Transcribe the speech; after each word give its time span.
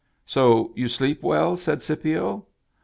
"So 0.35 0.71
you 0.75 0.87
sleep 0.87 1.21
well?" 1.21 1.55
said 1.57 1.83
Scipio. 1.83 2.47